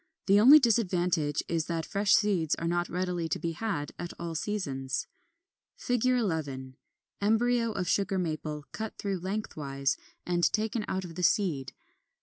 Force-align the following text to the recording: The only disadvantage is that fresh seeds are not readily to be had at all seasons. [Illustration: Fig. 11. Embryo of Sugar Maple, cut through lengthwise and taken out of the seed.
The 0.25 0.39
only 0.39 0.57
disadvantage 0.57 1.43
is 1.47 1.67
that 1.67 1.85
fresh 1.85 2.15
seeds 2.15 2.55
are 2.55 2.67
not 2.67 2.89
readily 2.89 3.29
to 3.29 3.37
be 3.37 3.51
had 3.51 3.91
at 3.99 4.13
all 4.17 4.33
seasons. 4.33 5.05
[Illustration: 5.77 6.01
Fig. 6.01 6.05
11. 6.23 6.75
Embryo 7.21 7.71
of 7.73 7.87
Sugar 7.87 8.17
Maple, 8.17 8.65
cut 8.71 8.97
through 8.97 9.19
lengthwise 9.19 9.97
and 10.25 10.43
taken 10.51 10.85
out 10.87 11.05
of 11.05 11.13
the 11.13 11.21
seed. 11.21 11.73